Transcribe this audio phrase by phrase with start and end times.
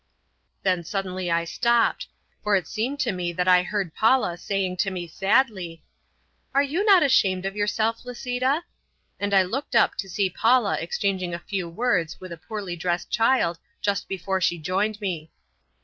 [0.63, 2.07] Then suddenly I stopped,
[2.41, 5.83] for it seemed to me that I heard Paula saying to me sadly,
[6.55, 8.63] "Are you not ashamed of yourself, Lisita?"
[9.19, 13.11] And I looked up to see Paula exchanging a few words with a poorly dressed
[13.11, 15.29] child just before she joined me.